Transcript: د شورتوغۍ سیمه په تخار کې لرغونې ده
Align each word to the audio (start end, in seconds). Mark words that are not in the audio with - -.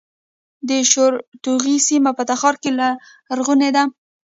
د 0.69 0.71
شورتوغۍ 0.91 1.77
سیمه 1.87 2.11
په 2.17 2.23
تخار 2.29 2.55
کې 2.61 2.69
لرغونې 2.79 3.69
ده 3.75 3.83